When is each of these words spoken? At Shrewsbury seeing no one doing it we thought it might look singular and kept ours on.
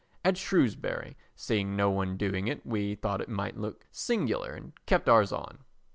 At 0.25 0.35
Shrewsbury 0.35 1.15
seeing 1.35 1.75
no 1.75 1.91
one 1.91 2.17
doing 2.17 2.47
it 2.47 2.65
we 2.65 2.95
thought 2.95 3.21
it 3.21 3.29
might 3.29 3.55
look 3.55 3.85
singular 3.91 4.51
and 4.53 4.73
kept 4.87 5.07
ours 5.07 5.31
on. 5.31 5.59